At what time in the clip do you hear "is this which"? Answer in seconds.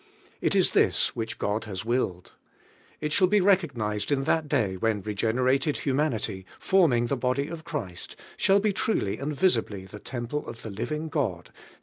0.55-1.37